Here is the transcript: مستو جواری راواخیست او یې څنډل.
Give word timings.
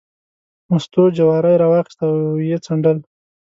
مستو 0.69 1.03
جواری 1.17 1.55
راواخیست 1.61 1.99
او 2.05 2.13
یې 2.49 2.57
څنډل. 2.65 2.97